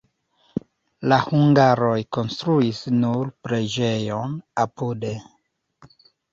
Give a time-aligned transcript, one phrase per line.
[1.11, 5.17] La hungaroj konstruis nur preĝejon apude.